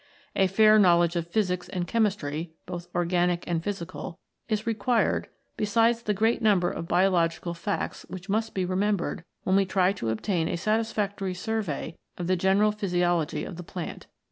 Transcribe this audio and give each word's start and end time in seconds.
A 0.35 0.47
fair 0.47 0.79
knowledge 0.79 1.15
of 1.15 1.27
physics 1.27 1.69
and 1.69 1.87
chem 1.87 2.05
istry, 2.05 2.49
both 2.65 2.87
organic 2.95 3.43
and 3.47 3.63
physical, 3.63 4.17
is 4.49 4.65
required 4.65 5.27
besides 5.57 6.01
the 6.01 6.13
great 6.15 6.41
number 6.41 6.71
of 6.71 6.87
biological 6.87 7.53
facts 7.53 8.01
which 8.09 8.27
must 8.27 8.55
be 8.55 8.65
remembered 8.65 9.23
when 9.43 9.55
we 9.55 9.65
try 9.67 9.93
to 9.93 10.09
obtain 10.09 10.47
a 10.47 10.57
satisfactory 10.57 11.35
survey 11.35 11.95
of 12.17 12.25
the 12.25 12.35
general 12.35 12.71
physiology 12.71 13.43
of 13.45 13.57
the 13.57 13.63
plant. 13.63 14.07